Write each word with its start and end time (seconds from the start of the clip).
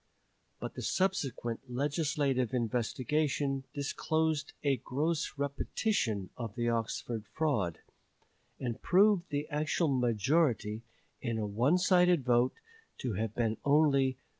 But 0.59 0.73
the 0.73 0.81
subsequent 0.81 1.69
legislative 1.69 2.55
investigation 2.55 3.65
disclosed 3.71 4.51
a 4.63 4.77
gross 4.77 5.37
repetition 5.37 6.31
of 6.35 6.55
the 6.55 6.69
Oxford 6.69 7.27
fraud, 7.27 7.77
and 8.59 8.81
proved 8.81 9.29
the 9.29 9.47
actual 9.49 9.89
majority, 9.89 10.81
in 11.21 11.37
a 11.37 11.45
onesided 11.47 12.23
vote, 12.23 12.55
to 12.97 13.13
have 13.13 13.35
been 13.35 13.57
only 13.63 14.13
3423. 14.13 14.17